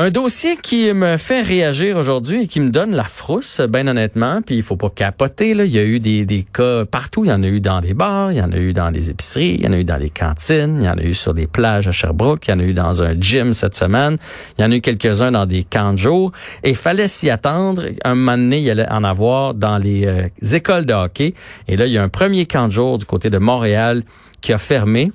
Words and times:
Un 0.00 0.10
dossier 0.12 0.56
qui 0.56 0.92
me 0.92 1.16
fait 1.16 1.42
réagir 1.42 1.96
aujourd'hui 1.96 2.44
et 2.44 2.46
qui 2.46 2.60
me 2.60 2.70
donne 2.70 2.94
la 2.94 3.02
frousse, 3.02 3.60
bien 3.68 3.88
honnêtement, 3.88 4.42
puis 4.42 4.54
il 4.54 4.62
faut 4.62 4.76
pas 4.76 4.90
capoter. 4.90 5.54
Là. 5.54 5.64
Il 5.64 5.72
y 5.72 5.78
a 5.80 5.82
eu 5.82 5.98
des, 5.98 6.24
des 6.24 6.44
cas 6.44 6.84
partout. 6.84 7.24
Il 7.24 7.30
y 7.30 7.32
en 7.32 7.42
a 7.42 7.48
eu 7.48 7.60
dans 7.60 7.80
les 7.80 7.94
bars, 7.94 8.30
il 8.30 8.38
y 8.38 8.40
en 8.40 8.52
a 8.52 8.58
eu 8.58 8.72
dans 8.72 8.90
les 8.90 9.10
épiceries, 9.10 9.56
il 9.58 9.64
y 9.64 9.66
en 9.66 9.72
a 9.72 9.76
eu 9.76 9.82
dans 9.82 9.96
les 9.96 10.10
cantines, 10.10 10.78
il 10.78 10.84
y 10.84 10.88
en 10.88 10.96
a 10.96 11.02
eu 11.02 11.14
sur 11.14 11.32
les 11.32 11.48
plages 11.48 11.88
à 11.88 11.90
Sherbrooke, 11.90 12.46
il 12.46 12.50
y 12.52 12.54
en 12.54 12.60
a 12.60 12.62
eu 12.62 12.74
dans 12.74 13.02
un 13.02 13.20
gym 13.20 13.52
cette 13.54 13.74
semaine, 13.74 14.18
il 14.56 14.62
y 14.62 14.64
en 14.64 14.70
a 14.70 14.76
eu 14.76 14.80
quelques-uns 14.80 15.32
dans 15.32 15.46
des 15.46 15.64
camps 15.64 15.94
de 15.94 15.98
jour. 15.98 16.30
Et 16.62 16.70
il 16.70 16.76
fallait 16.76 17.08
s'y 17.08 17.28
attendre. 17.28 17.82
Un 18.04 18.14
moment 18.14 18.38
donné, 18.38 18.58
il 18.58 18.64
y 18.66 18.70
allait 18.70 18.88
en 18.88 19.02
avoir 19.02 19.52
dans 19.54 19.78
les 19.78 20.06
euh, 20.06 20.28
écoles 20.52 20.86
de 20.86 20.94
hockey. 20.94 21.34
Et 21.66 21.76
là, 21.76 21.86
il 21.86 21.92
y 21.92 21.98
a 21.98 22.04
un 22.04 22.08
premier 22.08 22.46
camp 22.46 22.70
jour 22.70 22.98
du 22.98 23.04
côté 23.04 23.30
de 23.30 23.38
Montréal 23.38 24.04
qui 24.40 24.52
a 24.52 24.58
fermé. 24.58 25.10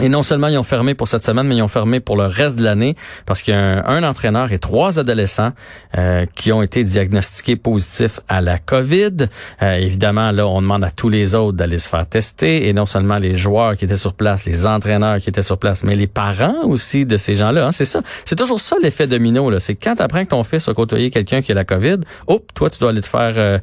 Et 0.00 0.08
non 0.08 0.22
seulement 0.22 0.46
ils 0.46 0.56
ont 0.56 0.62
fermé 0.62 0.94
pour 0.94 1.08
cette 1.08 1.24
semaine, 1.24 1.48
mais 1.48 1.56
ils 1.56 1.62
ont 1.62 1.66
fermé 1.66 1.98
pour 1.98 2.16
le 2.16 2.26
reste 2.26 2.56
de 2.56 2.62
l'année 2.62 2.94
parce 3.26 3.42
qu'il 3.42 3.52
y 3.52 3.56
a 3.56 3.84
un, 3.84 4.04
entraîneur 4.04 4.52
et 4.52 4.60
trois 4.60 5.00
adolescents 5.00 5.50
euh, 5.98 6.24
qui 6.36 6.52
ont 6.52 6.62
été 6.62 6.84
diagnostiqués 6.84 7.56
positifs 7.56 8.20
à 8.28 8.40
la 8.40 8.58
COVID. 8.58 9.26
Euh, 9.60 9.74
évidemment, 9.74 10.30
là, 10.30 10.46
on 10.46 10.62
demande 10.62 10.84
à 10.84 10.92
tous 10.92 11.08
les 11.08 11.34
autres 11.34 11.56
d'aller 11.56 11.78
se 11.78 11.88
faire 11.88 12.06
tester 12.06 12.68
et 12.68 12.72
non 12.72 12.86
seulement 12.86 13.18
les 13.18 13.34
joueurs 13.34 13.76
qui 13.76 13.86
étaient 13.86 13.96
sur 13.96 14.14
place, 14.14 14.44
les 14.44 14.68
entraîneurs 14.68 15.18
qui 15.18 15.30
étaient 15.30 15.42
sur 15.42 15.58
place, 15.58 15.82
mais 15.82 15.96
les 15.96 16.06
parents 16.06 16.62
aussi 16.62 17.04
de 17.04 17.16
ces 17.16 17.34
gens-là. 17.34 17.66
Hein, 17.66 17.72
c'est 17.72 17.84
ça. 17.84 18.00
C'est 18.24 18.36
toujours 18.36 18.60
ça 18.60 18.76
l'effet 18.80 19.08
domino. 19.08 19.50
Là. 19.50 19.58
C'est 19.58 19.74
quand 19.74 19.96
tu 19.96 20.02
apprends 20.02 20.24
que 20.24 20.30
ton 20.30 20.44
fils 20.44 20.68
a 20.68 20.74
côtoyé 20.74 21.10
quelqu'un 21.10 21.42
qui 21.42 21.50
a 21.50 21.56
la 21.56 21.64
COVID, 21.64 21.96
hop, 22.28 22.44
toi, 22.54 22.70
tu 22.70 22.78
dois 22.78 22.90
aller 22.90 23.02
te 23.02 23.08
faire 23.08 23.34
euh, 23.36 23.58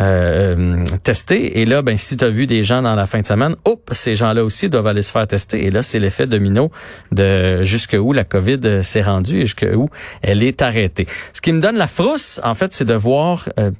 euh 0.00 0.82
tester. 1.02 1.60
Et 1.60 1.66
là, 1.66 1.82
ben, 1.82 1.98
si 1.98 2.16
tu 2.16 2.24
as 2.24 2.30
vu 2.30 2.46
des 2.46 2.64
gens 2.64 2.80
dans 2.80 2.94
la 2.94 3.04
fin 3.04 3.20
de 3.20 3.26
semaine, 3.26 3.54
hop, 3.66 3.90
ces 3.92 4.14
gens-là 4.14 4.42
aussi 4.42 4.70
doivent 4.70 4.86
aller 4.86 5.02
se 5.02 5.12
faire 5.12 5.26
tester 5.26 5.73
là, 5.74 5.82
c'est 5.82 5.98
l'effet 5.98 6.26
domino 6.26 6.70
de 7.12 7.62
jusqu'où 7.64 8.12
la 8.12 8.24
COVID 8.24 8.60
euh, 8.64 8.82
s'est 8.82 9.02
rendue 9.02 9.42
et 9.42 9.46
jusqu'où 9.46 9.90
elle 10.22 10.42
est 10.42 10.62
arrêtée. 10.62 11.06
Ce 11.32 11.40
qui 11.40 11.52
me 11.52 11.60
donne 11.60 11.76
la 11.76 11.86
frousse, 11.86 12.40
en 12.42 12.54
fait, 12.54 12.72
c'est 12.72 12.86
de 12.86 12.94
voir... 12.94 13.48
Euh, 13.58 13.70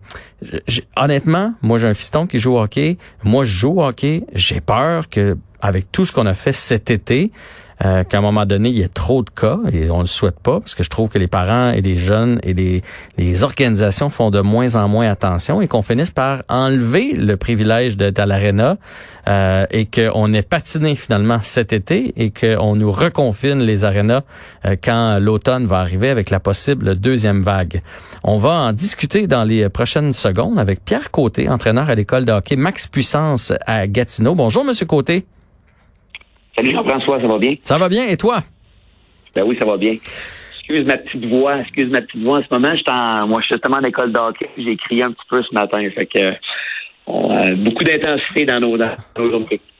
honnêtement, 0.96 1.54
moi, 1.62 1.78
j'ai 1.78 1.86
un 1.86 1.94
fiston 1.94 2.26
qui 2.26 2.38
joue 2.38 2.56
au 2.56 2.60
hockey. 2.60 2.98
Moi, 3.22 3.44
je 3.44 3.56
joue 3.56 3.80
au 3.80 3.84
hockey. 3.84 4.24
J'ai 4.34 4.60
peur 4.60 5.08
que 5.08 5.38
avec 5.60 5.90
tout 5.90 6.04
ce 6.04 6.12
qu'on 6.12 6.26
a 6.26 6.34
fait 6.34 6.52
cet 6.52 6.90
été, 6.90 7.32
euh, 7.84 8.04
qu'à 8.04 8.18
un 8.18 8.20
moment 8.20 8.46
donné, 8.46 8.68
il 8.68 8.76
y 8.76 8.82
ait 8.82 8.88
trop 8.88 9.22
de 9.22 9.30
cas, 9.30 9.58
et 9.72 9.90
on 9.90 10.00
le 10.00 10.06
souhaite 10.06 10.38
pas, 10.38 10.60
parce 10.60 10.74
que 10.74 10.82
je 10.84 10.90
trouve 10.90 11.08
que 11.08 11.18
les 11.18 11.26
parents 11.26 11.70
et 11.70 11.80
les 11.80 11.98
jeunes 11.98 12.38
et 12.42 12.54
les, 12.54 12.82
les 13.18 13.44
organisations 13.44 14.10
font 14.10 14.30
de 14.30 14.40
moins 14.40 14.76
en 14.76 14.88
moins 14.88 15.10
attention 15.10 15.60
et 15.60 15.68
qu'on 15.68 15.82
finisse 15.82 16.10
par 16.10 16.42
enlever 16.48 17.12
le 17.12 17.36
privilège 17.36 17.96
d'être 17.96 18.18
à 18.18 18.26
l'aréna 18.26 18.76
euh, 19.28 19.66
et 19.70 19.86
qu'on 19.86 20.32
ait 20.32 20.42
patiné 20.42 20.94
finalement 20.94 21.38
cet 21.42 21.72
été 21.72 22.12
et 22.16 22.30
qu'on 22.30 22.76
nous 22.76 22.90
reconfine 22.90 23.60
les 23.60 23.84
arénas 23.84 24.22
euh, 24.64 24.76
quand 24.82 25.18
l'automne 25.18 25.66
va 25.66 25.78
arriver 25.78 26.10
avec 26.10 26.30
la 26.30 26.40
possible 26.40 26.96
deuxième 26.96 27.42
vague. 27.42 27.82
On 28.22 28.38
va 28.38 28.52
en 28.52 28.72
discuter 28.72 29.26
dans 29.26 29.44
les 29.44 29.68
prochaines 29.68 30.12
secondes 30.12 30.58
avec 30.58 30.84
Pierre 30.84 31.10
Côté, 31.10 31.48
entraîneur 31.48 31.90
à 31.90 31.94
l'école 31.94 32.24
de 32.24 32.32
hockey 32.32 32.56
Max 32.56 32.86
Puissance 32.86 33.52
à 33.66 33.86
Gatineau. 33.86 34.34
Bonjour, 34.34 34.64
Monsieur 34.64 34.86
Côté. 34.86 35.26
Salut 36.56 36.72
Jean-François, 36.72 37.20
ça 37.20 37.26
va 37.26 37.38
bien? 37.38 37.54
Ça 37.62 37.78
va 37.78 37.88
bien, 37.88 38.06
et 38.06 38.16
toi? 38.16 38.38
Ben 39.34 39.42
oui, 39.44 39.56
ça 39.58 39.66
va 39.66 39.76
bien. 39.76 39.96
Excuse 40.58 40.86
ma 40.86 40.96
petite 40.96 41.26
voix, 41.26 41.58
excuse 41.58 41.90
ma 41.90 42.00
petite 42.00 42.22
voix 42.22 42.38
en 42.38 42.42
ce 42.42 42.54
moment. 42.54 42.74
Je 42.74 42.90
en, 42.90 43.26
moi, 43.26 43.40
je 43.40 43.46
suis 43.46 43.54
justement 43.54 43.76
à 43.76 43.80
l'école 43.80 44.12
d'hockey. 44.12 44.48
J'ai 44.56 44.76
crié 44.76 45.02
un 45.02 45.10
petit 45.10 45.26
peu 45.28 45.42
ce 45.42 45.54
matin. 45.54 45.78
Fait 45.94 46.06
que 46.06 46.34
on 47.06 47.36
a 47.36 47.54
beaucoup 47.54 47.84
d'intensité 47.84 48.46
dans 48.46 48.60
nos, 48.60 48.78
dans 48.78 48.96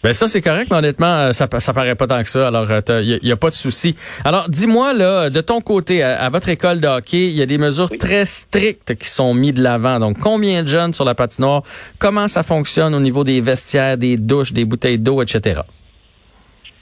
Ben 0.02 0.12
ça 0.12 0.28
c'est 0.28 0.42
correct, 0.42 0.69
mais 0.70 0.77
honnêtement, 0.77 1.06
euh, 1.06 1.33
ça, 1.33 1.48
ça 1.58 1.72
paraît 1.72 1.95
pas 1.95 2.06
tant 2.06 2.22
que 2.22 2.28
ça. 2.28 2.48
Alors, 2.48 2.67
il 2.69 2.91
euh, 2.91 3.19
y, 3.22 3.33
a 3.33 3.36
pas 3.36 3.48
de 3.48 3.55
souci. 3.55 3.97
Alors, 4.27 4.50
dis-moi 4.50 4.92
là, 4.92 5.30
de 5.30 5.41
ton 5.41 5.62
côté, 5.62 6.02
à, 6.02 6.28
votre 6.28 6.50
école 6.50 6.80
de 6.80 6.86
hockey, 6.86 7.28
il 7.28 7.34
y 7.34 7.41
a 7.41 7.47
des 7.47 7.56
mesures 7.56 7.89
très 7.98 8.27
strictes 8.27 8.95
qui 8.97 9.08
sont 9.08 9.33
mises 9.33 9.55
de 9.55 9.62
l'avant. 9.62 9.98
Donc, 10.00 10.19
combien 10.20 10.62
de 10.62 10.69
jeunes 10.69 10.92
sur 10.92 11.06
la 11.06 11.14
patinoire? 11.14 11.62
Comment 11.98 12.28
ça 12.28 12.42
fonctionne 12.42 12.95
au 12.95 13.00
niveau 13.00 13.25
des 13.25 13.41
vestiaires, 13.41 13.96
des 13.96 14.18
douches, 14.18 14.52
des 14.52 14.67
bouteilles 14.67 14.98
d'eau, 14.98 15.23
etc. 15.23 15.63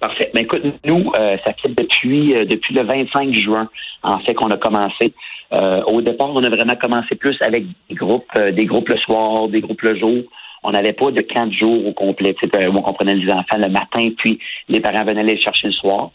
Parfait. 0.02 0.32
Ben, 0.34 0.42
écoute, 0.42 0.62
nous, 0.84 1.12
euh, 1.16 1.36
ça 1.46 1.52
fait 1.62 1.68
depuis 1.68 2.34
euh, 2.34 2.44
depuis 2.44 2.74
le 2.74 2.82
25 2.82 3.32
juin, 3.34 3.68
en 4.02 4.18
fait, 4.18 4.34
qu'on 4.34 4.50
a 4.50 4.56
commencé. 4.56 5.14
Euh, 5.52 5.80
au 5.84 6.02
départ, 6.02 6.28
on 6.34 6.42
a 6.42 6.48
vraiment 6.48 6.74
commencé 6.74 7.14
plus 7.14 7.40
avec 7.40 7.66
des 7.88 7.94
groupes, 7.94 8.36
des 8.36 8.66
groupes 8.66 8.88
le 8.88 8.96
soir, 8.96 9.46
des 9.46 9.60
groupes 9.60 9.82
le 9.82 9.96
jour. 9.96 10.24
On 10.64 10.72
n'avait 10.72 10.92
pas 10.92 11.12
de 11.12 11.20
camp 11.20 11.52
jours 11.52 11.86
au 11.86 11.92
complet, 11.92 12.34
où 12.42 12.76
on 12.76 12.82
comprenait 12.82 13.14
les 13.14 13.30
enfants 13.30 13.58
le 13.58 13.68
matin, 13.68 14.08
puis 14.18 14.40
les 14.68 14.80
parents 14.80 15.04
venaient 15.04 15.22
les 15.22 15.40
chercher 15.40 15.68
le 15.68 15.72
soir. 15.72 16.10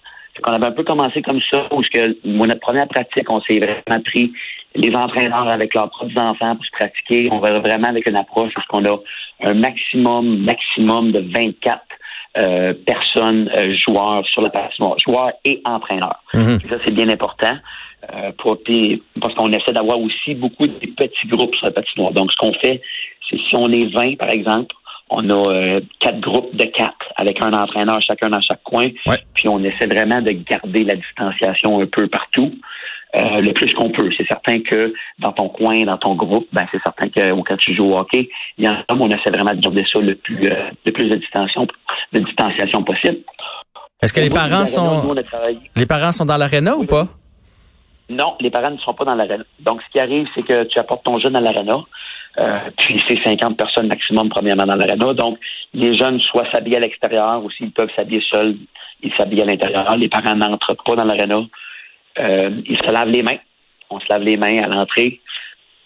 On 0.45 0.51
avait 0.51 0.65
un 0.65 0.71
peu 0.71 0.83
commencé 0.83 1.21
comme 1.21 1.39
ça, 1.49 1.69
où 1.71 1.81
que, 1.81 2.17
notre 2.25 2.59
première 2.59 2.89
pratique, 2.89 3.29
on 3.29 3.39
s'est 3.41 3.59
vraiment 3.59 4.03
pris 4.03 4.33
les 4.75 4.93
entraîneurs 4.93 5.47
avec 5.47 5.73
leurs 5.73 5.89
propres 5.89 6.19
enfants 6.19 6.57
pour 6.57 6.65
se 6.65 6.71
pratiquer. 6.71 7.29
On 7.31 7.39
va 7.39 7.57
vraiment 7.59 7.87
avec 7.87 8.05
une 8.05 8.17
approche 8.17 8.51
où 8.53 8.61
on 8.73 8.83
a 8.83 8.99
un 9.43 9.53
maximum, 9.53 10.39
maximum 10.39 11.13
de 11.13 11.19
24 11.19 11.86
euh, 12.37 12.73
personnes, 12.85 13.49
euh, 13.57 13.75
joueurs 13.87 14.25
sur 14.27 14.41
la 14.41 14.49
patinoire, 14.49 14.97
joueurs 14.99 15.31
et 15.43 15.61
entraîneurs. 15.65 16.21
Mhm. 16.33 16.59
Ça, 16.69 16.75
c'est 16.85 16.93
bien 16.93 17.09
important. 17.09 17.57
Euh, 18.13 18.31
pour, 18.37 18.57
parce 19.19 19.33
qu'on 19.33 19.51
essaie 19.51 19.73
d'avoir 19.73 19.99
aussi 19.99 20.35
beaucoup 20.35 20.67
de 20.67 20.73
petits 20.73 21.27
groupes 21.27 21.55
sur 21.55 21.65
la 21.65 21.71
patinoire. 21.71 22.11
Donc, 22.11 22.31
ce 22.31 22.37
qu'on 22.37 22.53
fait, 22.53 22.81
c'est 23.27 23.37
si 23.37 23.55
on 23.55 23.69
est 23.71 23.91
20, 23.91 24.17
par 24.17 24.29
exemple, 24.29 24.75
on 25.09 25.27
a 25.29 25.79
quatre 25.99 26.19
groupes 26.19 26.55
de 26.55 26.65
quatre 26.65 27.07
avec 27.15 27.41
un 27.41 27.53
entraîneur 27.53 27.99
chacun 28.01 28.29
dans 28.29 28.41
chaque 28.41 28.61
coin. 28.63 28.89
Puis 29.33 29.47
on 29.47 29.63
essaie 29.63 29.87
vraiment 29.87 30.21
de 30.21 30.31
garder 30.31 30.83
la 30.83 30.95
distanciation 30.95 31.81
un 31.81 31.85
peu 31.85 32.07
partout. 32.07 32.53
Euh, 33.17 33.41
le 33.41 33.51
plus 33.51 33.73
qu'on 33.73 33.89
peut. 33.89 34.09
C'est 34.15 34.27
certain 34.27 34.59
que 34.61 34.93
dans 35.17 35.31
ton 35.31 35.49
coin, 35.49 35.83
dans 35.83 35.97
ton 35.97 36.13
groupe, 36.13 36.47
ben 36.53 36.65
c'est 36.71 36.81
certain 36.83 37.09
que 37.09 37.41
quand 37.41 37.57
tu 37.57 37.73
joues 37.73 37.93
au 37.93 37.97
hockey, 37.97 38.29
il 38.57 38.65
y 38.65 38.69
en 38.69 38.73
a 38.73 38.83
on 38.89 39.09
essaie 39.09 39.31
vraiment 39.31 39.55
de 39.55 39.61
garder 39.61 39.85
ça 39.91 39.99
le 39.99 40.13
plus 40.15 40.51
euh, 40.51 40.69
le 40.85 40.91
plus 40.91 41.09
de 41.09 41.15
distanciation 41.15 41.67
de 42.13 42.19
distanciation 42.19 42.83
possible. 42.83 43.17
Est-ce 44.01 44.13
que 44.13 44.19
les 44.19 44.29
parents 44.29 44.65
sont 44.67 45.15
les 45.75 45.85
parents 45.87 46.11
sont 46.11 46.25
dans 46.25 46.37
l'aréna 46.37 46.75
ou 46.77 46.85
pas? 46.85 47.07
Non, 48.09 48.35
les 48.39 48.51
parents 48.51 48.71
ne 48.71 48.77
sont 48.77 48.93
pas 48.93 49.03
dans 49.03 49.15
l'aréna. 49.15 49.43
Donc, 49.59 49.81
ce 49.81 49.91
qui 49.91 49.99
arrive, 49.99 50.27
c'est 50.33 50.43
que 50.43 50.63
tu 50.65 50.79
apportes 50.79 51.03
ton 51.03 51.17
jeune 51.19 51.35
à 51.35 51.41
l'aréna, 51.41 51.79
euh, 52.39 52.59
puis 52.77 53.03
c'est 53.05 53.21
50 53.21 53.57
personnes 53.57 53.87
maximum 53.87 54.29
premièrement 54.29 54.65
dans 54.65 54.75
l'aréna. 54.75 55.13
Donc, 55.13 55.39
les 55.73 55.93
jeunes 55.93 56.19
soit 56.19 56.49
s'habillent 56.51 56.77
à 56.77 56.81
l'extérieur 56.81 57.43
ou 57.43 57.49
s'ils 57.51 57.71
peuvent 57.71 57.89
s'habiller 57.95 58.21
seuls, 58.29 58.55
ils 59.01 59.13
s'habillent 59.15 59.41
à 59.41 59.45
l'intérieur. 59.45 59.97
Les 59.97 60.07
parents 60.07 60.35
n'entrent 60.35 60.77
pas 60.85 60.95
dans 60.95 61.03
l'aréna. 61.03 61.41
Euh, 62.19 62.61
ils 62.65 62.77
se 62.77 62.91
lavent 62.91 63.09
les 63.09 63.23
mains. 63.23 63.37
On 63.89 63.99
se 63.99 64.05
lave 64.09 64.23
les 64.23 64.37
mains 64.37 64.57
à 64.63 64.67
l'entrée, 64.67 65.21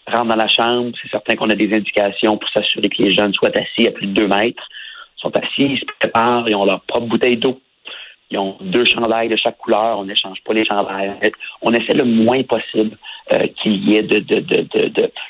rentre 0.06 0.26
dans 0.26 0.36
la 0.36 0.48
chambre. 0.48 0.92
C'est 1.00 1.10
certain 1.10 1.36
qu'on 1.36 1.50
a 1.50 1.54
des 1.54 1.72
indications 1.72 2.36
pour 2.36 2.50
s'assurer 2.50 2.88
que 2.88 3.02
les 3.02 3.14
jeunes 3.14 3.32
soient 3.34 3.56
assis 3.56 3.86
à 3.86 3.92
plus 3.92 4.06
de 4.06 4.12
deux 4.12 4.28
mètres. 4.28 4.68
Ils 5.18 5.20
sont 5.20 5.36
assis, 5.36 5.74
ils 5.74 5.78
se 5.78 5.84
préparent, 6.00 6.48
ils 6.48 6.56
ont 6.56 6.64
leur 6.64 6.80
propre 6.82 7.06
bouteille 7.06 7.36
d'eau. 7.36 7.60
Ils 8.30 8.38
ont 8.38 8.56
deux 8.60 8.84
chandails 8.84 9.28
de 9.28 9.36
chaque 9.36 9.58
couleur. 9.58 9.98
On 9.98 10.04
n'échange 10.04 10.38
pas 10.44 10.54
les 10.54 10.64
chandails. 10.64 11.12
On 11.60 11.72
essaie 11.72 11.92
le 11.92 12.04
moins 12.04 12.42
possible 12.42 12.96
euh, 13.32 13.46
qu'il 13.62 13.88
y 13.88 13.96
ait 13.96 14.02
de, 14.02 14.24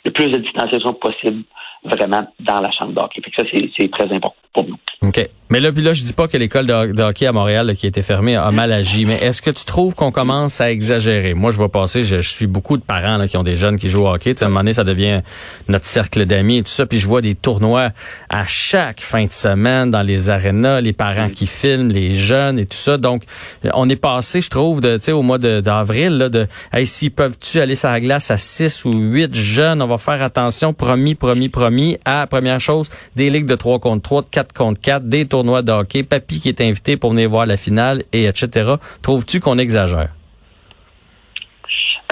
le 0.05 0.11
plus 0.13 0.29
de 0.29 0.39
distanciation 0.39 0.95
possible 0.95 1.43
vraiment 1.85 2.27
dans 2.39 2.61
la 2.61 2.71
chambre 2.71 2.93
d'hockey. 2.93 3.21
ça, 3.37 3.43
c'est 3.77 3.91
très 3.91 4.05
important 4.05 4.37
pour 4.53 4.65
nous. 4.65 4.79
OK. 5.03 5.19
Mais 5.53 5.61
là, 5.61 5.71
puis 5.71 5.83
là, 5.83 5.93
je 5.93 6.03
dis 6.03 6.15
pas 6.15 6.29
que 6.29 6.39
l'école 6.39 6.65
de, 6.67 7.03
hockey 7.03 7.27
à 7.27 7.33
Montréal 7.33 7.75
qui 7.77 7.85
a 7.85 7.91
été 7.91 8.01
fermée 8.01 8.37
a 8.37 8.51
mal 8.51 8.73
agi, 8.73 9.05
mais 9.05 9.19
est-ce 9.19 9.43
que 9.43 9.51
tu 9.51 9.67
trouves 9.67 9.95
qu'on 9.95 10.11
commence 10.11 10.63
à 10.63 10.71
exagérer? 10.71 11.35
Moi, 11.35 11.51
je 11.51 11.59
vois 11.59 11.71
passer, 11.71 12.03
je, 12.03 12.23
suis 12.23 12.47
beaucoup 12.47 12.79
de 12.79 12.83
parents 12.83 13.19
là, 13.19 13.29
qui 13.29 13.37
ont 13.37 13.43
des 13.43 13.55
jeunes 13.55 13.79
qui 13.79 13.91
jouent 13.91 14.05
au 14.05 14.09
hockey. 14.09 14.35
à 14.41 14.47
un 14.47 14.49
moment 14.49 14.61
donné, 14.61 14.73
ça 14.73 14.85
devient 14.85 15.21
notre 15.69 15.85
cercle 15.85 16.25
d'amis 16.25 16.57
et 16.57 16.63
tout 16.63 16.71
ça. 16.71 16.87
Puis 16.87 16.99
je 16.99 17.07
vois 17.07 17.21
des 17.21 17.35
tournois 17.35 17.91
à 18.31 18.47
chaque 18.47 19.03
fin 19.03 19.27
de 19.27 19.31
semaine 19.31 19.91
dans 19.91 20.01
les 20.01 20.31
arénas, 20.31 20.81
les 20.81 20.95
parents 20.95 21.29
qui 21.29 21.47
filment, 21.47 21.91
les 21.91 22.15
jeunes 22.15 22.59
et 22.59 22.65
tout 22.65 22.79
ça. 22.79 22.97
Donc, 22.97 23.25
on 23.75 23.91
est 23.91 23.97
passé, 23.97 24.41
je 24.41 24.49
trouve, 24.49 24.81
de, 24.81 24.99
au 25.13 25.21
mois 25.21 25.37
d'avril, 25.37 26.17
là, 26.17 26.29
de 26.31 26.47
hey, 26.73 26.87
s'ils 26.87 27.11
peuvent-tu 27.11 27.61
aller 27.61 27.75
sur 27.75 27.91
la 27.91 28.01
glace 28.01 28.31
à 28.31 28.39
six 28.39 28.87
ou 28.87 28.93
huit 28.95 29.35
jeunes, 29.35 29.83
on 29.83 29.87
va 29.87 29.99
faire 29.99 30.23
attention, 30.23 30.73
promis, 30.73 31.15
promis, 31.15 31.51
promis, 31.51 31.99
à 32.07 32.27
première 32.27 32.59
chose, 32.59 32.89
des 33.17 33.29
ligues 33.29 33.45
de 33.45 33.55
3 33.55 33.81
contre 33.81 34.01
3, 34.01 34.23
de 34.23 34.29
4 34.31 34.55
contre 34.55 34.81
4, 34.81 35.07
des 35.07 35.27
tournois 35.27 35.42
tournoi 35.43 35.63
Papy 36.09 36.41
qui 36.41 36.49
est 36.49 36.61
invité 36.61 36.97
pour 36.97 37.11
venir 37.11 37.29
voir 37.29 37.47
la 37.47 37.57
finale, 37.57 38.03
et 38.13 38.25
etc. 38.27 38.75
Trouves-tu 39.03 39.41
qu'on 39.41 39.59
exagère? 39.59 40.11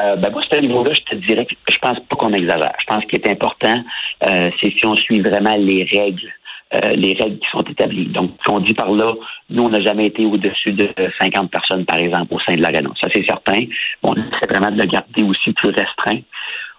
Euh, 0.03 0.17
ben 0.17 0.31
moi, 0.31 0.43
à 0.43 0.57
ce 0.57 0.61
niveau-là, 0.61 0.93
je 0.95 1.01
te 1.03 1.15
dirais 1.15 1.47
que 1.47 1.55
je 1.69 1.79
pense 1.79 1.99
pas 2.01 2.17
qu'on 2.17 2.33
exagère. 2.33 2.73
Je 2.81 2.87
pense 2.93 3.05
qu'il 3.05 3.21
est 3.21 3.29
important, 3.29 3.83
euh, 4.27 4.51
c'est 4.61 4.71
si 4.71 4.87
on 4.87 4.97
suit 4.97 5.21
vraiment 5.21 5.55
les 5.57 5.85
règles, 5.85 6.33
euh, 6.75 6.93
les 6.95 7.13
règles 7.13 7.39
qui 7.39 7.51
sont 7.53 7.63
établies. 7.63 8.07
Donc, 8.07 8.33
on 8.49 8.61
dit 8.61 8.75
par 8.75 8.91
là, 8.91 9.13
nous, 9.51 9.63
on 9.63 9.69
n'a 9.69 9.83
jamais 9.83 10.07
été 10.07 10.25
au-dessus 10.25 10.73
de 10.73 10.89
50 11.21 11.51
personnes, 11.51 11.85
par 11.85 11.99
exemple, 11.99 12.35
au 12.35 12.41
sein 12.41 12.57
de 12.57 12.63
l'arena. 12.63 12.91
Ça, 13.01 13.09
c'est 13.15 13.25
certain. 13.27 13.65
On 14.03 14.15
essaie 14.15 14.47
vraiment 14.49 14.71
de 14.71 14.81
le 14.81 14.87
garder 14.87 15.23
aussi 15.23 15.53
plus 15.53 15.71
restreint. 15.71 16.21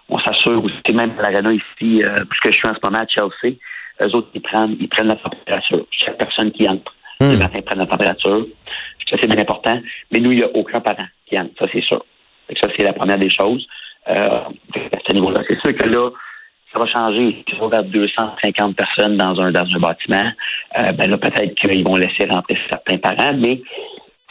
On 0.08 0.18
s'assure 0.18 0.62
aussi, 0.62 0.94
même 0.94 1.12
à 1.18 1.22
l'arena 1.30 1.52
ici, 1.52 2.02
puisque 2.28 2.50
je 2.50 2.56
suis 2.56 2.68
en 2.68 2.74
ce 2.74 2.80
moment 2.82 3.04
à 3.04 3.06
Chelsea, 3.06 3.56
eux 4.00 4.16
autres, 4.16 4.28
ils 4.34 4.40
prennent, 4.40 4.76
ils 4.80 4.88
prennent 4.88 5.08
la 5.08 5.16
température. 5.16 5.86
Chaque 5.90 6.18
personne 6.18 6.50
qui 6.52 6.68
entre 6.68 6.94
hmm. 7.20 7.32
le 7.32 7.38
matin 7.38 7.60
prend 7.62 7.76
la 7.76 7.86
température. 7.86 8.46
Ça, 9.10 9.16
c'est 9.20 9.26
bien 9.26 9.38
important. 9.38 9.78
Mais 10.10 10.20
nous, 10.20 10.32
il 10.32 10.38
n'y 10.38 10.44
a 10.44 10.50
aucun 10.54 10.80
parent 10.80 11.06
qui 11.26 11.38
entre. 11.38 11.52
Ça, 11.58 11.66
c'est 11.72 11.82
sûr. 11.82 12.04
Ça, 12.60 12.68
c'est 12.76 12.84
la 12.84 12.92
première 12.92 13.18
des 13.18 13.30
choses. 13.30 13.66
Euh, 14.08 14.30
à 14.30 14.98
ce 15.06 15.12
niveau-là, 15.12 15.42
c'est 15.46 15.60
sûr 15.60 15.76
que 15.76 15.86
là, 15.86 16.10
ça 16.72 16.78
va 16.78 16.86
changer. 16.86 17.44
Si 17.48 17.54
on 17.60 17.68
vers 17.68 17.84
250 17.84 18.76
personnes 18.76 19.16
dans 19.16 19.38
un, 19.40 19.52
dans 19.52 19.66
un 19.74 19.78
bâtiment, 19.78 20.30
euh, 20.78 20.92
ben 20.92 21.10
là, 21.10 21.18
peut-être 21.18 21.54
qu'ils 21.54 21.84
vont 21.84 21.96
laisser 21.96 22.26
rentrer 22.30 22.58
certains 22.68 22.98
parents, 22.98 23.34
mais 23.36 23.60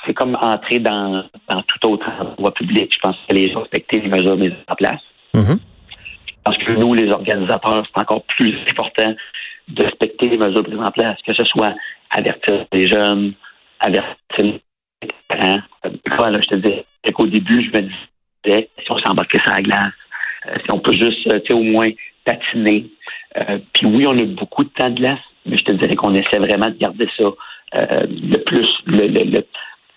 c'est 0.05 0.13
comme 0.13 0.35
entrer 0.41 0.79
dans, 0.79 1.23
dans 1.47 1.61
tout 1.61 1.87
autre 1.87 2.09
endroit 2.19 2.53
public. 2.53 2.91
Je 2.93 2.99
pense 2.99 3.15
que 3.27 3.35
les 3.35 3.51
gens 3.51 3.59
respecter 3.59 3.99
les 3.99 4.09
mesures 4.09 4.37
mises 4.37 4.53
en 4.67 4.75
place. 4.75 5.01
Je 6.43 6.51
pense 6.51 6.57
que 6.57 6.71
nous, 6.71 6.93
les 6.95 7.11
organisateurs, 7.11 7.85
c'est 7.85 8.01
encore 8.01 8.23
plus 8.23 8.57
important 8.69 9.13
de 9.71 9.83
respecter 9.83 10.29
les 10.29 10.37
mesures 10.37 10.63
prises 10.63 10.79
en 10.79 10.91
place, 10.91 11.17
que 11.25 11.33
ce 11.33 11.43
soit 11.45 11.73
avertir 12.09 12.65
les 12.73 12.87
jeunes, 12.87 13.33
avertir 13.79 14.15
les 14.39 14.61
parents. 15.27 15.61
Là, 16.29 16.41
je 16.41 16.47
te 16.47 16.55
disais 16.55 16.85
qu'au 17.13 17.27
début, 17.27 17.63
je 17.63 17.77
me 17.77 17.81
disais, 17.81 18.69
si 18.83 18.91
on 18.91 18.97
s'embarquait 18.97 19.39
sur 19.39 19.51
la 19.51 19.61
glace, 19.61 19.93
euh, 20.47 20.55
si 20.63 20.71
on 20.71 20.79
peut 20.79 20.93
juste, 20.93 21.27
euh, 21.27 21.39
tu 21.39 21.47
sais, 21.47 21.53
au 21.53 21.63
moins 21.63 21.89
patiner. 22.25 22.87
Euh, 23.37 23.59
puis 23.73 23.85
oui, 23.85 24.05
on 24.07 24.17
a 24.17 24.23
beaucoup 24.23 24.63
de 24.63 24.69
temps 24.69 24.89
de 24.89 24.95
glace, 24.95 25.19
mais 25.45 25.57
je 25.57 25.63
te 25.63 25.71
dirais 25.71 25.95
qu'on 25.95 26.13
essaie 26.15 26.39
vraiment 26.39 26.69
de 26.69 26.77
garder 26.77 27.09
ça 27.17 27.25
le 27.73 28.37
plus 28.43 28.67
le, 28.85 29.07
le, 29.07 29.43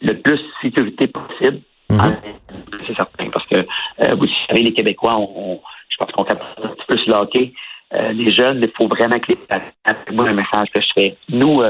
le, 0.01 0.15
plus 0.21 0.41
sécurité 0.63 1.09
possible. 1.09 1.61
Mhm. 1.91 2.17
C'est 2.87 2.95
certain, 2.95 3.31
parce 3.31 3.47
que 3.49 4.15
vous 4.15 4.27
savez, 4.49 4.63
les 4.63 4.73
Québécois, 4.73 5.17
on, 5.19 5.61
je 5.89 5.97
pense 5.97 6.13
qu'on 6.13 6.25
fait 6.25 6.39
un 6.63 6.69
petit 6.69 6.87
peu 6.87 6.97
se 6.99 7.11
locker. 7.95 8.13
les 8.15 8.33
jeunes, 8.33 8.61
il 8.63 8.71
faut 8.77 8.89
vraiment 8.89 9.19
que 9.19 9.33
les 9.33 9.37
parents, 9.37 9.63
moi, 10.13 10.29
un 10.29 10.35
message 10.35 10.69
que 10.73 10.81
je 10.81 10.87
fais. 10.95 11.17
Nous, 11.29 11.61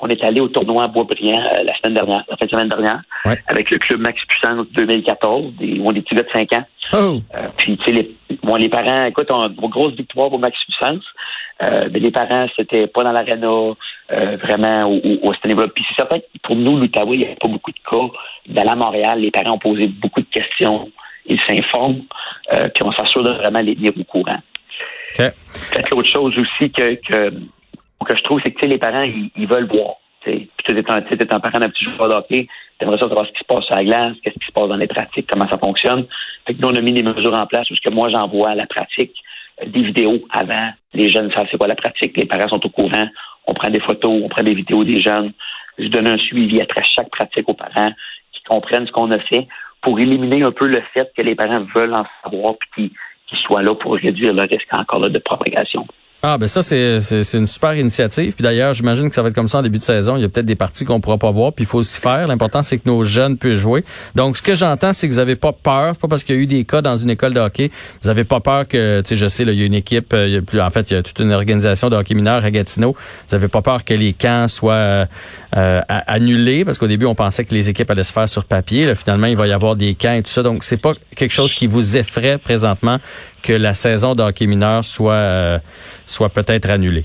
on 0.00 0.08
est 0.08 0.22
allé 0.22 0.40
au 0.40 0.48
tournoi 0.48 0.88
Boisbriand 0.88 1.40
euh, 1.40 1.62
la 1.64 1.74
semaine 1.76 1.94
dernière, 1.94 2.24
la 2.28 2.36
fin 2.36 2.46
de 2.46 2.50
semaine 2.50 2.68
dernière, 2.68 3.00
avec 3.48 3.70
le 3.70 3.78
club 3.78 4.00
Max 4.00 4.20
Puissance 4.26 4.66
2014, 4.72 5.54
des, 5.58 5.80
on 5.82 5.92
des 5.92 6.02
petits 6.02 6.14
gars 6.14 6.22
de 6.22 6.28
5 6.34 6.52
ans. 6.52 6.64
Oh. 6.92 7.20
Euh, 7.34 7.48
puis, 7.56 7.76
tu 7.78 7.84
sais, 7.84 7.92
les, 7.92 8.14
bon, 8.42 8.56
les 8.56 8.68
parents, 8.68 9.06
écoute, 9.06 9.28
on, 9.30 9.48
une 9.48 9.70
grosse 9.70 9.94
victoire 9.94 10.28
pour 10.28 10.38
Max 10.38 10.56
Puissance. 10.64 11.04
Euh, 11.62 11.88
mais 11.90 12.00
les 12.00 12.10
parents, 12.10 12.46
c'était 12.54 12.86
pas 12.86 13.04
dans 13.04 13.12
l'aréna, 13.12 13.48
euh, 13.48 14.36
vraiment, 14.42 14.84
au, 14.84 15.00
au, 15.22 15.32
niveau-là. 15.46 15.68
Puis 15.74 15.84
c'est 15.88 15.96
certain 15.96 16.18
que 16.18 16.24
pour 16.42 16.56
nous, 16.56 16.76
l'Outaouais, 16.76 17.16
il 17.16 17.20
n'y 17.20 17.26
avait 17.26 17.36
pas 17.36 17.48
beaucoup 17.48 17.72
de 17.72 17.78
cas. 17.90 18.12
D'aller 18.48 18.70
à 18.70 18.76
Montréal, 18.76 19.20
les 19.20 19.30
parents 19.30 19.54
ont 19.54 19.58
posé 19.58 19.86
beaucoup 19.86 20.20
de 20.20 20.26
questions. 20.26 20.90
Ils 21.24 21.40
s'informent. 21.40 22.02
Euh, 22.52 22.68
puis 22.74 22.84
on 22.84 22.92
s'assure 22.92 23.22
de 23.22 23.32
vraiment 23.32 23.60
les 23.60 23.74
tenir 23.74 23.92
au 23.98 24.04
courant. 24.04 24.38
Okay. 25.12 25.30
L'autre 25.90 26.08
chose 26.12 26.34
aussi 26.38 26.70
que, 26.70 26.94
que 26.94 27.30
que 28.06 28.16
je 28.16 28.22
trouve, 28.22 28.40
c'est 28.44 28.52
que 28.52 28.66
les 28.66 28.78
parents, 28.78 29.02
ils, 29.02 29.46
veulent 29.46 29.68
voir. 29.68 29.96
Puis 30.22 30.50
tu 30.64 30.72
es 30.72 30.90
un, 30.90 31.40
parent 31.40 31.58
d'un 31.58 31.68
petit 31.68 31.84
joueur 31.84 32.08
de 32.08 32.26
tu 32.28 32.48
aimerais 32.80 32.98
savoir 32.98 33.26
ce 33.26 33.32
qui 33.32 33.38
se 33.38 33.44
passe 33.44 33.64
sur 33.64 33.74
la 33.74 33.84
glace, 33.84 34.16
qu'est-ce 34.22 34.38
qui 34.38 34.46
se 34.46 34.52
passe 34.52 34.68
dans 34.68 34.76
les 34.76 34.86
pratiques, 34.86 35.28
comment 35.30 35.48
ça 35.48 35.58
fonctionne. 35.58 36.06
Fait 36.46 36.54
que 36.54 36.60
nous, 36.60 36.68
on 36.68 36.74
a 36.74 36.80
mis 36.80 36.92
des 36.92 37.02
mesures 37.02 37.34
en 37.34 37.46
place 37.46 37.70
où 37.70 37.74
que 37.74 37.92
moi, 37.92 38.08
j'envoie 38.10 38.54
la 38.54 38.66
pratique, 38.66 39.14
euh, 39.62 39.66
des 39.66 39.82
vidéos 39.82 40.20
avant. 40.30 40.70
Les 40.92 41.08
jeunes 41.08 41.30
savent 41.32 41.46
c'est 41.50 41.56
quoi 41.56 41.68
la 41.68 41.74
pratique, 41.74 42.16
les 42.16 42.26
parents 42.26 42.48
sont 42.48 42.64
au 42.64 42.70
courant. 42.70 43.08
On 43.46 43.54
prend 43.54 43.70
des 43.70 43.80
photos, 43.80 44.20
on 44.24 44.28
prend 44.28 44.42
des 44.42 44.54
vidéos 44.54 44.84
des 44.84 45.00
jeunes. 45.00 45.32
Je 45.78 45.88
donne 45.88 46.08
un 46.08 46.18
suivi 46.18 46.60
après 46.60 46.82
chaque 46.94 47.10
pratique 47.10 47.48
aux 47.48 47.54
parents 47.54 47.92
qui 48.32 48.42
comprennent 48.42 48.86
ce 48.86 48.92
qu'on 48.92 49.10
a 49.10 49.18
fait 49.20 49.46
pour 49.80 49.98
éliminer 50.00 50.42
un 50.42 50.52
peu 50.52 50.66
le 50.66 50.82
fait 50.92 51.10
que 51.16 51.22
les 51.22 51.34
parents 51.34 51.64
veulent 51.74 51.94
en 51.94 52.04
savoir 52.24 52.54
puis 52.72 52.92
qu'ils 53.26 53.38
soient 53.38 53.62
là 53.62 53.74
pour 53.74 53.94
réduire 53.94 54.32
le 54.32 54.42
risque 54.42 54.72
encore 54.72 55.00
là, 55.00 55.08
de 55.08 55.18
propagation. 55.18 55.86
Ah 56.28 56.38
ben 56.38 56.48
ça 56.48 56.60
c'est 56.60 56.98
c'est 56.98 57.38
une 57.38 57.46
super 57.46 57.76
initiative. 57.76 58.32
Puis 58.32 58.42
d'ailleurs, 58.42 58.74
j'imagine 58.74 59.08
que 59.08 59.14
ça 59.14 59.22
va 59.22 59.28
être 59.28 59.34
comme 59.36 59.46
ça 59.46 59.58
en 59.58 59.62
début 59.62 59.78
de 59.78 59.84
saison. 59.84 60.16
Il 60.16 60.22
y 60.22 60.24
a 60.24 60.28
peut-être 60.28 60.44
des 60.44 60.56
parties 60.56 60.84
qu'on 60.84 61.00
pourra 61.00 61.18
pas 61.18 61.30
voir, 61.30 61.52
puis 61.52 61.62
il 61.62 61.68
faut 61.68 61.78
aussi 61.78 62.00
faire. 62.00 62.26
L'important 62.26 62.64
c'est 62.64 62.78
que 62.78 62.88
nos 62.88 63.04
jeunes 63.04 63.38
puissent 63.38 63.60
jouer. 63.60 63.84
Donc 64.16 64.36
ce 64.36 64.42
que 64.42 64.56
j'entends 64.56 64.92
c'est 64.92 65.06
que 65.06 65.12
vous 65.12 65.20
avez 65.20 65.36
pas 65.36 65.52
peur, 65.52 65.94
pas 65.94 66.08
parce 66.08 66.24
qu'il 66.24 66.34
y 66.34 66.38
a 66.38 66.42
eu 66.42 66.46
des 66.46 66.64
cas 66.64 66.82
dans 66.82 66.96
une 66.96 67.10
école 67.10 67.32
de 67.32 67.38
hockey, 67.38 67.70
vous 68.02 68.08
avez 68.08 68.24
pas 68.24 68.40
peur 68.40 68.66
que 68.66 69.02
tu 69.02 69.10
sais 69.10 69.16
je 69.16 69.28
sais 69.28 69.44
là, 69.44 69.52
il 69.52 69.60
y 69.60 69.62
a 69.62 69.66
une 69.66 69.74
équipe, 69.74 70.12
euh, 70.14 70.26
il 70.26 70.34
y 70.34 70.36
a 70.36 70.42
plus 70.42 70.60
en 70.60 70.70
fait 70.70 70.90
il 70.90 70.94
y 70.94 70.96
a 70.96 71.02
toute 71.04 71.20
une 71.20 71.30
organisation 71.30 71.90
de 71.90 71.94
hockey 71.94 72.16
mineur 72.16 72.44
à 72.44 72.50
Gatineau. 72.50 72.96
Vous 73.28 73.34
avez 73.36 73.46
pas 73.46 73.62
peur 73.62 73.84
que 73.84 73.94
les 73.94 74.12
camps 74.12 74.48
soient 74.48 74.72
euh, 74.72 75.06
euh 75.56 75.80
annulés 75.88 76.64
parce 76.64 76.78
qu'au 76.78 76.88
début 76.88 77.06
on 77.06 77.14
pensait 77.14 77.44
que 77.44 77.54
les 77.54 77.68
équipes 77.68 77.88
allaient 77.88 78.02
se 78.02 78.12
faire 78.12 78.28
sur 78.28 78.46
papier. 78.46 78.86
Là, 78.86 78.96
finalement 78.96 79.28
il 79.28 79.36
va 79.36 79.46
y 79.46 79.52
avoir 79.52 79.76
des 79.76 79.94
camps 79.94 80.14
et 80.14 80.24
tout 80.24 80.30
ça. 80.32 80.42
Donc 80.42 80.64
c'est 80.64 80.76
pas 80.76 80.94
quelque 81.14 81.32
chose 81.32 81.54
qui 81.54 81.68
vous 81.68 81.96
effraie 81.96 82.36
présentement 82.36 82.98
que 83.42 83.52
la 83.52 83.74
saison 83.74 84.14
de 84.14 84.22
hockey 84.22 84.46
mineur 84.46 84.84
soit 84.84 85.12
euh, 85.12 85.58
soit 86.04 86.28
peut-être 86.28 86.70
annulée. 86.70 87.04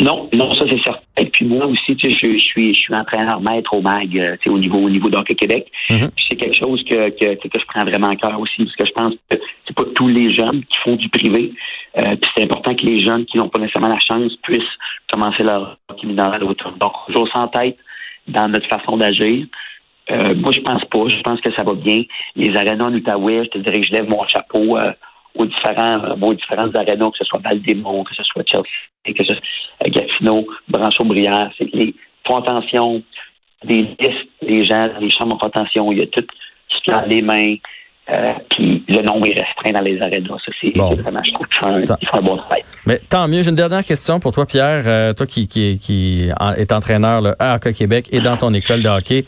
Non, 0.00 0.28
non, 0.32 0.52
ça 0.54 0.64
c'est 0.68 0.82
certain. 0.82 1.00
Et 1.16 1.26
puis 1.26 1.44
moi 1.44 1.66
aussi, 1.66 1.94
tu 1.96 2.10
sais, 2.10 2.16
je, 2.20 2.38
suis 2.38 2.74
je 2.74 2.78
suis 2.78 2.94
entraîneur 2.94 3.40
maître 3.40 3.72
au 3.72 3.80
MAG, 3.80 4.18
euh, 4.18 4.36
tu 4.36 4.44
sais, 4.44 4.50
au 4.50 4.58
niveau 4.58 4.78
au 4.78 4.90
niveau 4.90 5.08
d'Hockey 5.08 5.34
Québec. 5.34 5.70
Mm-hmm. 5.88 6.10
C'est 6.28 6.36
quelque 6.36 6.56
chose 6.56 6.82
que, 6.84 7.10
que, 7.10 7.34
que 7.36 7.60
je 7.60 7.64
prends 7.66 7.84
vraiment 7.84 8.08
en 8.08 8.16
cœur 8.16 8.38
aussi, 8.40 8.64
parce 8.64 8.76
que 8.76 8.86
je 8.86 8.92
pense 8.92 9.14
que 9.30 9.38
c'est 9.66 9.76
pas 9.76 9.84
tous 9.94 10.08
les 10.08 10.34
jeunes 10.34 10.64
qui 10.64 10.78
font 10.82 10.96
du 10.96 11.08
privé. 11.08 11.52
Euh, 11.96 12.16
puis 12.16 12.30
c'est 12.36 12.42
important 12.42 12.74
que 12.74 12.84
les 12.84 13.04
jeunes 13.04 13.24
qui 13.26 13.36
n'ont 13.36 13.48
pas 13.48 13.60
nécessairement 13.60 13.94
la 13.94 14.00
chance 14.00 14.34
puissent 14.42 14.62
commencer 15.12 15.44
leur 15.44 15.78
hockey 15.88 16.08
mineur 16.08 16.32
à 16.32 16.38
l'automne. 16.38 16.74
Donc, 16.80 16.92
toujours 17.06 17.28
sans 17.32 17.46
tête 17.46 17.76
dans 18.26 18.48
notre 18.48 18.68
façon 18.68 18.96
d'agir. 18.96 19.46
Euh, 20.10 20.34
moi, 20.34 20.50
je 20.52 20.60
pense 20.60 20.84
pas. 20.84 21.08
Je 21.08 21.20
pense 21.22 21.40
que 21.40 21.52
ça 21.54 21.62
va 21.62 21.74
bien. 21.74 22.02
Les 22.36 22.56
arénas 22.56 22.86
en 22.86 22.94
Outaouais, 22.94 23.44
je 23.44 23.50
te 23.50 23.58
dirais 23.58 23.80
que 23.80 23.86
je 23.86 23.92
lève 23.92 24.08
mon 24.08 24.26
chapeau 24.26 24.76
euh, 24.76 24.92
aux 25.34 25.46
différents, 25.46 26.04
euh, 26.04 26.16
aux 26.20 26.34
différentes 26.34 26.76
arénas, 26.76 27.10
que 27.10 27.18
ce 27.18 27.24
soit 27.24 27.40
Val-des-Monts, 27.40 28.04
que 28.04 28.14
ce 28.14 28.22
soit 28.24 28.42
Chelsea, 28.46 28.64
que 29.06 29.24
ce 29.24 29.34
soit 29.34 29.42
euh, 29.86 29.90
Gatineau, 29.90 30.46
Branchot-Brière. 30.68 31.50
C'est 31.56 31.72
les 31.72 31.94
font 32.26 32.38
attention 32.38 33.02
des 33.64 33.78
listes 33.98 34.28
des 34.42 34.64
gens, 34.64 34.90
les 35.00 35.10
chambres 35.10 35.38
font 35.40 35.46
attention. 35.46 35.92
Il 35.92 35.98
y 35.98 36.02
a 36.02 36.06
tout 36.06 36.24
qui 36.68 36.90
se 36.90 37.08
les 37.08 37.22
mains. 37.22 37.56
Euh, 38.12 38.32
puis 38.50 38.84
le 38.88 39.00
nombre 39.00 39.26
est 39.26 39.40
restreint 39.40 39.72
dans 39.72 39.80
les 39.80 40.00
arénas. 40.00 40.36
Ça, 40.44 40.52
c'est 40.60 40.76
vraiment, 40.76 41.20
je 41.24 41.32
trouve 41.32 41.46
qu'ils 41.46 42.08
font 42.08 42.18
un 42.18 42.22
bon 42.22 42.36
travail. 42.36 42.62
Mais 42.86 43.00
tant 43.08 43.28
mieux. 43.28 43.42
J'ai 43.42 43.48
une 43.48 43.56
dernière 43.56 43.84
question 43.84 44.20
pour 44.20 44.32
toi, 44.32 44.44
Pierre. 44.44 44.82
Euh, 44.86 45.14
toi 45.14 45.26
qui, 45.26 45.48
qui, 45.48 45.78
qui 45.78 46.28
est 46.58 46.72
entraîneur 46.72 47.22
là, 47.22 47.34
à 47.38 47.54
Hockey 47.54 47.72
Québec 47.72 48.08
et 48.12 48.20
dans 48.20 48.36
ton 48.36 48.52
école 48.52 48.82
de 48.82 48.88
hockey. 48.88 49.24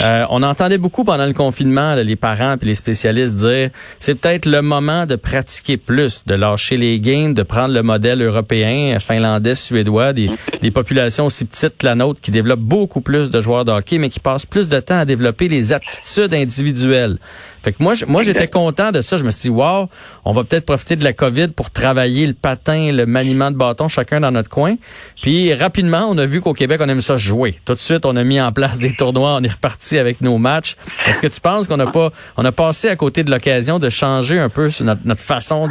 Euh, 0.00 0.26
on 0.30 0.42
entendait 0.42 0.78
beaucoup 0.78 1.04
pendant 1.04 1.26
le 1.26 1.34
confinement 1.34 1.94
les 1.94 2.16
parents 2.16 2.56
et 2.60 2.64
les 2.64 2.74
spécialistes 2.74 3.36
dire 3.36 3.70
c'est 3.98 4.16
peut-être 4.16 4.46
le 4.46 4.60
moment 4.60 5.06
de 5.06 5.14
pratiquer 5.16 5.76
plus, 5.76 6.24
de 6.26 6.34
lâcher 6.34 6.76
les 6.76 6.98
games, 6.98 7.32
de 7.32 7.42
prendre 7.42 7.74
le 7.74 7.82
modèle 7.82 8.22
européen, 8.22 8.98
finlandais, 8.98 9.54
suédois, 9.54 10.12
des, 10.12 10.30
des 10.60 10.70
populations 10.70 11.26
aussi 11.26 11.44
petites 11.44 11.78
que 11.78 11.86
la 11.86 11.94
nôtre 11.94 12.20
qui 12.20 12.30
développent 12.32 12.60
beaucoup 12.60 13.00
plus 13.00 13.30
de 13.30 13.40
joueurs 13.40 13.64
de 13.64 13.70
hockey, 13.70 13.98
mais 13.98 14.10
qui 14.10 14.20
passent 14.20 14.46
plus 14.46 14.68
de 14.68 14.80
temps 14.80 14.98
à 14.98 15.04
développer 15.04 15.48
les 15.48 15.72
aptitudes 15.72 16.34
individuelles. 16.34 17.18
Fait 17.66 17.72
que 17.72 17.82
moi, 17.82 17.94
moi 18.06 18.22
j'étais 18.22 18.46
content 18.46 18.92
de 18.92 19.00
ça. 19.00 19.16
Je 19.16 19.24
me 19.24 19.32
suis 19.32 19.50
dit, 19.50 19.56
wow, 19.56 19.88
on 20.24 20.32
va 20.32 20.44
peut-être 20.44 20.64
profiter 20.64 20.94
de 20.94 21.02
la 21.02 21.12
COVID 21.12 21.48
pour 21.48 21.72
travailler 21.72 22.24
le 22.24 22.32
patin, 22.32 22.92
le 22.92 23.06
maniement 23.06 23.50
de 23.50 23.56
bâton, 23.56 23.88
chacun 23.88 24.20
dans 24.20 24.30
notre 24.30 24.48
coin. 24.48 24.76
Puis 25.20 25.52
rapidement, 25.52 26.06
on 26.08 26.16
a 26.16 26.26
vu 26.26 26.40
qu'au 26.40 26.52
Québec, 26.52 26.80
on 26.80 26.88
aime 26.88 27.00
ça 27.00 27.16
jouer. 27.16 27.58
Tout 27.64 27.74
de 27.74 27.80
suite, 27.80 28.06
on 28.06 28.14
a 28.14 28.22
mis 28.22 28.40
en 28.40 28.52
place 28.52 28.78
des 28.78 28.94
tournois, 28.94 29.34
on 29.34 29.42
est 29.42 29.52
reparti 29.52 29.98
avec 29.98 30.20
nos 30.20 30.38
matchs. 30.38 30.76
Est-ce 31.08 31.18
que 31.18 31.26
tu 31.26 31.40
penses 31.40 31.66
qu'on 31.66 31.76
n'a 31.76 31.88
pas, 31.88 32.10
on 32.36 32.44
a 32.44 32.52
passé 32.52 32.88
à 32.88 32.94
côté 32.94 33.24
de 33.24 33.32
l'occasion 33.32 33.80
de 33.80 33.90
changer 33.90 34.38
un 34.38 34.48
peu 34.48 34.70
notre, 34.82 35.00
notre 35.04 35.20
façon 35.20 35.66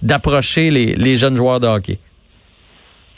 d'approcher 0.00 0.70
les, 0.70 0.94
les 0.94 1.16
jeunes 1.16 1.36
joueurs 1.36 1.60
de 1.60 1.66
hockey? 1.66 1.98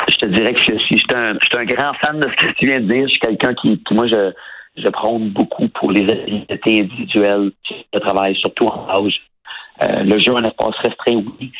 Je 0.09 0.17
te 0.17 0.27
dirais 0.27 0.53
que 0.53 0.59
je 0.59 0.65
suis, 0.65 0.79
je 0.79 0.97
suis, 0.97 1.07
un, 1.15 1.35
je 1.41 1.47
suis 1.47 1.59
un 1.59 1.65
grand 1.65 1.93
fan 2.05 2.19
de 2.19 2.29
ce 2.29 2.45
que 2.45 2.53
tu 2.55 2.67
viens 2.67 2.81
de 2.81 2.89
dire. 2.89 3.05
Je 3.05 3.11
suis 3.11 3.21
quelqu'un 3.21 3.55
qui, 3.55 3.81
qui, 3.87 3.95
moi, 3.95 4.09
je, 4.09 4.33
je 4.77 4.89
prône 4.89 5.31
beaucoup 5.31 5.69
pour 5.69 5.91
les 5.91 6.09
activités 6.11 6.81
individuelles 6.81 7.51
de 7.93 7.99
travail, 7.99 8.37
surtout 8.37 8.67
en 8.67 8.89
âge. 8.89 9.21
Euh, 9.83 10.03
le 10.03 10.19
jeu 10.19 10.33
en 10.33 10.45
espace 10.45 10.77
restreint, 10.83 11.23
oui. 11.39 11.53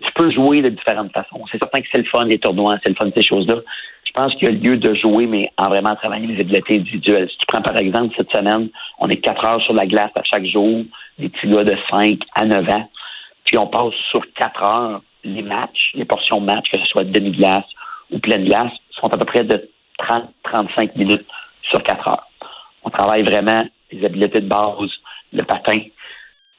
Tu 0.00 0.12
peux 0.14 0.30
jouer 0.30 0.62
de 0.62 0.68
différentes 0.68 1.12
façons. 1.12 1.44
C'est 1.50 1.58
certain 1.58 1.80
que 1.80 1.86
c'est 1.90 1.98
le 1.98 2.04
fun, 2.04 2.24
les 2.24 2.38
tournois, 2.38 2.78
c'est 2.82 2.90
le 2.90 2.94
fun, 2.94 3.10
ces 3.14 3.22
choses-là. 3.22 3.56
Je 4.04 4.12
pense 4.12 4.32
qu'il 4.34 4.44
y 4.44 4.46
a 4.46 4.50
lieu 4.50 4.76
de 4.76 4.94
jouer, 4.94 5.26
mais 5.26 5.50
en 5.56 5.68
vraiment 5.68 5.94
travaillant 5.96 6.28
les 6.28 6.40
habiletés 6.40 6.76
individuelles. 6.76 7.28
Si 7.28 7.38
tu 7.38 7.46
prends, 7.46 7.62
par 7.62 7.76
exemple, 7.76 8.14
cette 8.16 8.30
semaine, 8.30 8.68
on 8.98 9.08
est 9.08 9.16
quatre 9.16 9.46
heures 9.46 9.60
sur 9.62 9.74
la 9.74 9.86
glace 9.86 10.10
à 10.14 10.22
chaque 10.22 10.46
jour, 10.46 10.84
des 11.18 11.28
petits 11.28 11.48
gars 11.48 11.64
de 11.64 11.76
5 11.90 12.18
à 12.34 12.44
9 12.44 12.68
ans. 12.68 12.88
Puis 13.44 13.58
on 13.58 13.66
passe 13.66 13.94
sur 14.10 14.22
quatre 14.34 14.62
heures 14.62 15.02
les 15.24 15.42
matchs, 15.42 15.92
les 15.94 16.04
portions 16.04 16.40
de 16.40 16.46
matchs, 16.46 16.70
que 16.70 16.78
ce 16.78 16.86
soit 16.86 17.04
demi-glace 17.04 17.64
ou 18.10 18.18
pleine 18.18 18.44
glace, 18.44 18.72
sont 18.92 19.12
à 19.12 19.18
peu 19.18 19.24
près 19.24 19.44
de 19.44 19.68
30-35 20.00 20.96
minutes 20.96 21.26
sur 21.62 21.82
quatre 21.82 22.08
heures. 22.08 22.27
On 22.84 22.90
travaille 22.90 23.22
vraiment 23.22 23.66
les 23.90 24.04
habiletés 24.04 24.40
de 24.40 24.48
base, 24.48 24.90
le 25.32 25.42
patin, 25.44 25.80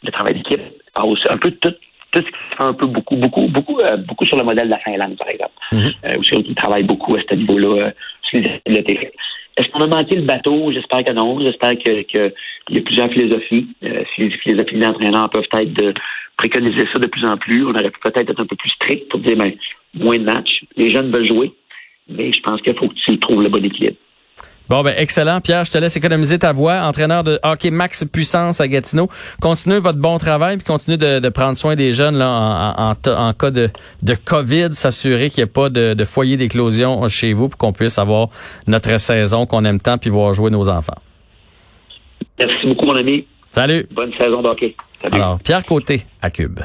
le 0.04 0.12
travail 0.12 0.36
d'équipe, 0.36 0.62
un 0.96 1.38
peu 1.38 1.52
tout, 1.52 1.74
tout 2.12 2.20
ce 2.20 2.26
qui 2.26 2.32
se 2.32 2.56
fait 2.58 2.64
un 2.64 2.74
peu 2.74 2.88
beaucoup, 2.88 3.16
beaucoup, 3.16 3.48
beaucoup, 3.48 3.80
euh, 3.80 3.98
beaucoup 3.98 4.26
sur 4.26 4.38
le 4.38 4.44
modèle 4.44 4.68
de 4.68 4.72
la 4.72 4.80
Finlande, 4.80 5.18
par 5.18 5.30
exemple. 5.30 5.54
Mm-hmm. 5.72 5.94
euh, 6.06 6.20
aussi, 6.20 6.34
on 6.36 6.54
travaille 6.54 6.84
beaucoup 6.84 7.16
à 7.16 7.20
ce 7.28 7.36
niveau-là 7.36 7.88
euh, 7.88 7.92
sur 8.24 8.42
les 8.42 8.62
habiletés. 8.66 9.12
Est-ce 9.58 9.68
qu'on 9.70 9.82
a 9.82 9.88
manqué 9.88 10.16
le 10.16 10.22
bateau? 10.22 10.72
J'espère 10.72 11.04
que 11.04 11.12
non. 11.12 11.40
J'espère 11.42 11.72
que, 11.72 12.04
que 12.04 12.34
il 12.70 12.78
y 12.78 12.80
a 12.80 12.82
plusieurs 12.82 13.12
philosophies. 13.12 13.68
Euh, 13.84 14.04
si 14.16 14.22
les 14.22 14.38
philosophies 14.38 14.80
d'entraîneur 14.80 15.30
peuvent 15.30 15.44
être 15.52 15.74
de 15.74 15.94
préconiser 16.38 16.88
ça 16.94 17.00
de 17.00 17.08
plus 17.08 17.26
en 17.26 17.38
plus, 17.38 17.66
on 17.66 17.72
aurait 17.72 17.92
peut-être 17.92 18.30
être 18.30 18.40
un 18.40 18.46
peu 18.46 18.56
plus 18.56 18.70
strict 18.70 19.10
pour 19.10 19.20
dire 19.20 19.36
ben, 19.36 19.52
moins 19.94 20.18
de 20.18 20.24
matchs. 20.24 20.64
Les 20.78 20.92
jeunes 20.92 21.12
veulent 21.12 21.28
jouer, 21.28 21.52
mais 22.08 22.32
je 22.32 22.40
pense 22.40 22.62
qu'il 22.62 22.74
faut 22.76 22.88
que 22.88 22.94
tu 22.94 23.20
trouves 23.20 23.44
le 23.44 23.50
bon 23.50 23.64
équilibre. 23.64 23.98
Bon, 24.70 24.84
ben 24.84 24.94
excellent. 24.98 25.42
Pierre, 25.42 25.66
je 25.66 25.72
te 25.72 25.78
laisse 25.80 25.98
économiser 25.98 26.38
ta 26.38 26.54
voix. 26.54 26.82
Entraîneur 26.82 27.24
de 27.24 27.40
hockey 27.42 27.72
max 27.72 28.06
puissance 28.06 28.62
à 28.62 28.68
Gatineau. 28.68 29.10
Continuez 29.42 29.80
votre 29.80 29.98
bon 29.98 30.20
travail 30.20 30.58
puis 30.58 30.66
continuez 30.66 30.98
de, 30.98 31.30
prendre 31.30 31.58
soin 31.58 31.76
des 31.76 31.94
jeunes 31.94 32.18
là, 32.18 32.76
en, 32.78 32.92
en, 33.10 33.34
cas 33.34 33.50
de, 33.50 33.70
de 34.04 34.14
COVID. 34.14 34.70
S'assurer 34.74 35.32
qu'il 35.32 35.44
n'y 35.44 35.50
ait 35.50 35.52
pas 35.52 35.70
de, 35.70 35.96
de 35.96 36.06
foyer 36.06 36.38
d'éclosion 36.38 37.08
chez 37.08 37.34
vous 37.34 37.50
pour 37.50 37.58
qu'on 37.58 37.74
puisse 37.74 37.98
avoir 37.98 38.30
notre 38.68 39.00
saison 39.00 39.48
qu'on 39.48 39.66
aime 39.66 39.82
tant 39.82 39.98
puis 39.98 40.12
voir 40.12 40.34
jouer 40.34 40.52
nos 40.52 40.70
enfants. 40.70 40.98
Merci 42.38 42.68
beaucoup, 42.68 42.86
mon 42.86 42.96
ami. 42.96 43.26
Salut. 43.50 43.88
Bonne 43.92 44.12
saison 44.20 44.42
d'hockey. 44.42 44.76
Alors, 45.12 45.40
Pierre 45.40 45.66
Côté 45.66 46.04
à 46.22 46.30
Cube. 46.30 46.60